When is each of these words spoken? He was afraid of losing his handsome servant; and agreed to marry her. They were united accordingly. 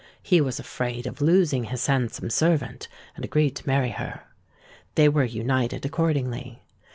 He 0.23 0.41
was 0.41 0.59
afraid 0.59 1.05
of 1.05 1.21
losing 1.21 1.65
his 1.65 1.85
handsome 1.85 2.31
servant; 2.31 2.87
and 3.15 3.23
agreed 3.23 3.55
to 3.57 3.67
marry 3.67 3.91
her. 3.91 4.23
They 4.95 5.07
were 5.07 5.23
united 5.25 5.85
accordingly. 5.85 6.63